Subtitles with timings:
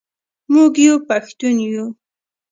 [0.53, 1.85] موږ یو پښتون یو.